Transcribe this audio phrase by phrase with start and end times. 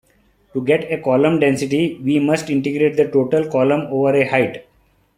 [0.53, 4.65] To get a column density, we must integrate the total column over a height.